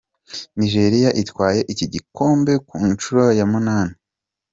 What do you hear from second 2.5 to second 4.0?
ku nshuro ya munani.